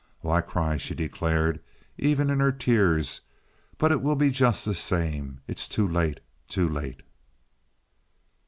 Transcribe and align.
"Oh, 0.23 0.31
I 0.31 0.41
cry," 0.41 0.77
she 0.77 0.95
declared, 0.95 1.59
even 1.99 2.31
in 2.31 2.39
her 2.39 2.51
tears, 2.51 3.21
"but 3.77 3.91
it 3.91 4.01
will 4.01 4.15
be 4.15 4.31
just 4.31 4.65
the 4.65 4.73
same. 4.73 5.41
It's 5.47 5.67
too 5.67 5.87
late! 5.87 6.21
too 6.47 6.67
late!" 6.67 7.03